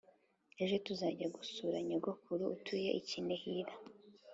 Ejo 0.63 0.75
tuzajya 0.85 1.27
gusura 1.35 1.77
nyogokuru 1.87 2.43
utuye 2.55 2.89
i 2.99 3.01
kinihira 3.07 3.73